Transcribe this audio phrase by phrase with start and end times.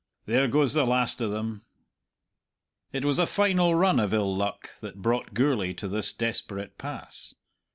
[0.25, 1.61] There goes the last o' them."
[2.91, 7.35] It was a final run of ill luck that brought Gourlay to this desperate pass.